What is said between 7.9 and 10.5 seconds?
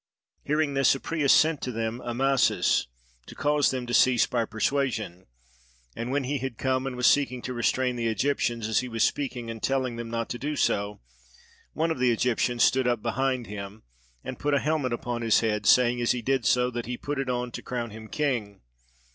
the Egyptians, as he was speaking and telling them not to